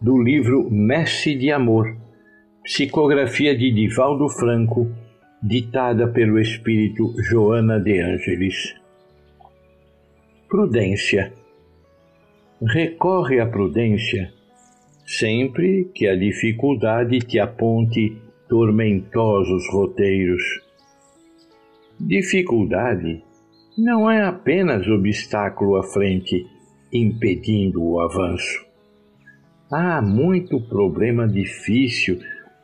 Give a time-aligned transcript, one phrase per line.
[0.00, 1.96] do livro Messe de Amor,
[2.62, 4.88] psicografia de Divaldo Franco,
[5.42, 8.74] ditada pelo espírito Joana de Ângeles.
[10.48, 11.32] Prudência.
[12.62, 14.32] Recorre à prudência
[15.04, 18.16] sempre que a dificuldade te aponte
[18.48, 20.42] tormentosos roteiros.
[21.98, 23.22] Dificuldade
[23.76, 26.46] não é apenas obstáculo à frente
[26.92, 28.67] impedindo o avanço.
[29.70, 32.18] Há muito problema difícil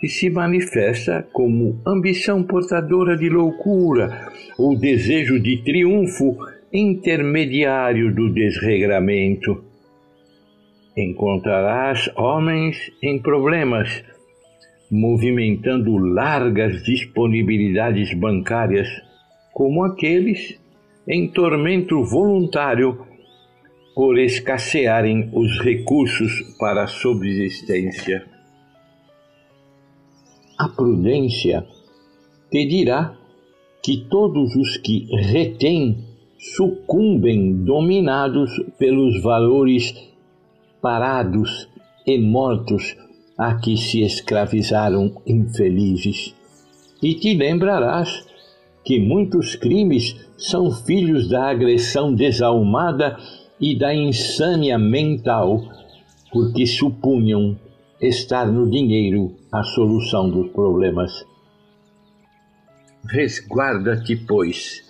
[0.00, 6.38] que se manifesta como ambição portadora de loucura ou desejo de triunfo
[6.72, 9.62] intermediário do desregramento.
[10.96, 14.02] Encontrarás homens em problemas,
[14.90, 18.88] movimentando largas disponibilidades bancárias,
[19.52, 20.58] como aqueles
[21.06, 23.06] em tormento voluntário
[23.96, 28.26] por escassearem os recursos para a subsistência.
[30.58, 31.66] A prudência
[32.50, 33.16] te dirá
[33.82, 36.04] que todos os que retêm
[36.38, 39.94] sucumbem dominados pelos valores
[40.82, 41.66] parados
[42.06, 42.94] e mortos
[43.38, 46.34] a que se escravizaram infelizes.
[47.02, 48.26] E te lembrarás
[48.84, 53.16] que muitos crimes são filhos da agressão desalmada
[53.60, 55.62] e da insânia mental,
[56.30, 57.58] porque supunham
[58.00, 61.24] estar no dinheiro a solução dos problemas.
[63.08, 64.82] Resguarda-te, pois,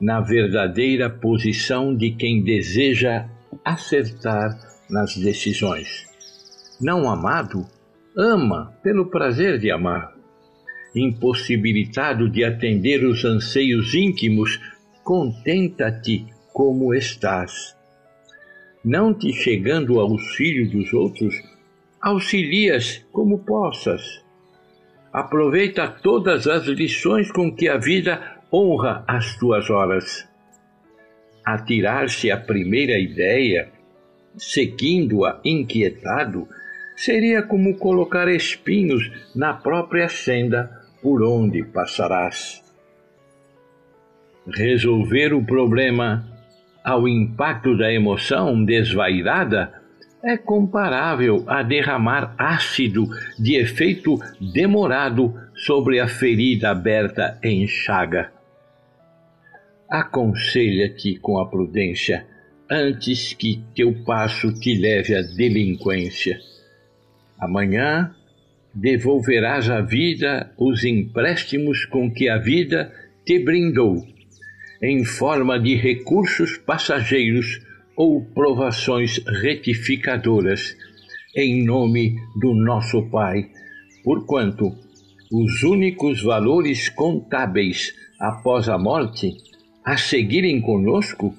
[0.00, 3.28] na verdadeira posição de quem deseja
[3.64, 4.58] acertar
[4.90, 6.06] nas decisões.
[6.80, 7.66] Não amado,
[8.16, 10.12] ama pelo prazer de amar.
[10.94, 14.58] Impossibilitado de atender os anseios íntimos,
[15.04, 17.77] contenta-te como estás
[18.84, 21.34] não te chegando ao auxílio dos outros,
[22.00, 24.22] auxilias como possas.
[25.12, 30.28] Aproveita todas as lições com que a vida honra as tuas horas.
[31.44, 33.72] Atirar-se à primeira ideia,
[34.36, 36.46] seguindo-a inquietado,
[36.94, 40.70] seria como colocar espinhos na própria senda
[41.02, 42.62] por onde passarás.
[44.46, 46.37] Resolver o problema
[46.84, 49.72] ao impacto da emoção desvairada
[50.22, 53.08] é comparável a derramar ácido
[53.38, 58.32] de efeito demorado sobre a ferida aberta em chaga.
[59.88, 62.26] Aconselha-te com a prudência
[62.70, 66.38] antes que teu passo te leve à delinquência.
[67.38, 68.14] Amanhã
[68.74, 72.92] devolverás à vida os empréstimos com que a vida
[73.24, 74.04] te brindou
[74.82, 77.60] em forma de recursos passageiros
[77.96, 80.76] ou provações retificadoras,
[81.36, 83.50] em nome do nosso Pai,
[84.04, 84.72] porquanto
[85.32, 89.36] os únicos valores contábeis após a morte
[89.84, 91.34] a seguirem conosco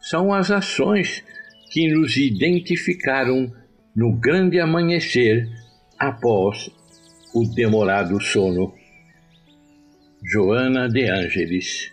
[0.00, 1.24] são as ações
[1.70, 3.50] que nos identificaram
[3.96, 5.48] no grande amanhecer
[5.98, 6.70] após
[7.34, 8.74] o demorado sono.
[10.24, 11.92] Joana de Ângeles